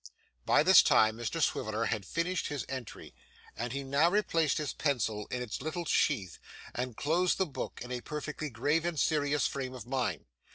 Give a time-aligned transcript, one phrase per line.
[0.47, 3.13] By this time, Mr Swiveller had finished his entry,
[3.55, 6.39] and he now replaced his pencil in its little sheath
[6.73, 10.25] and closed the book, in a perfectly grave and serious frame of mind.